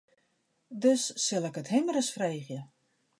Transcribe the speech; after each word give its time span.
Dus 0.81 1.03
sil 1.25 1.45
ik 1.49 1.55
it 1.61 1.71
him 1.73 1.87
ris 1.95 2.09
freegje. 2.15 2.59